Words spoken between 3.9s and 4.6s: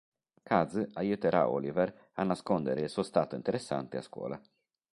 a scuola.